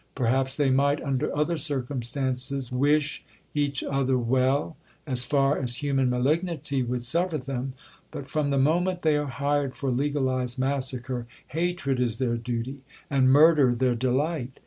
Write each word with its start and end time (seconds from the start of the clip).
Perhaps 0.15 0.55
they 0.55 0.71
might, 0.71 0.99
under 0.99 1.37
other 1.37 1.57
circumstances, 1.57 2.71
wish 2.71 3.23
each 3.53 3.83
other 3.83 4.17
well, 4.17 4.75
as 5.05 5.23
far 5.23 5.59
as 5.59 5.75
human 5.75 6.09
malignity 6.09 6.81
would 6.81 7.03
suffer 7.03 7.37
them; 7.37 7.73
but 8.09 8.27
from 8.27 8.49
the 8.49 8.57
moment 8.57 9.01
they 9.01 9.15
are 9.15 9.27
hired 9.27 9.75
for 9.75 9.91
legalized 9.91 10.57
massacre, 10.57 11.27
hatred 11.49 11.99
is 11.99 12.17
their 12.17 12.35
duty, 12.35 12.81
and 13.11 13.31
murder 13.31 13.75
their 13.75 13.93
delight. 13.93 14.59